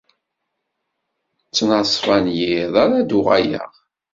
Ttnaṣfa 1.43 2.17
n 2.23 2.27
yiḍ 2.37 2.73
ara 2.83 2.99
d-uɣaleɣ. 3.09 3.71